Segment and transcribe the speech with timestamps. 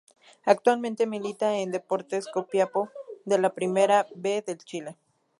[0.45, 2.89] Actualmente milita en Deportes Copiapó
[3.23, 4.97] de la Primera B de Chile.